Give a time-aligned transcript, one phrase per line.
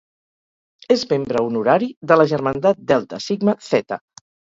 [0.95, 4.01] És membre honorari de la germandat Delta Sigma Theta.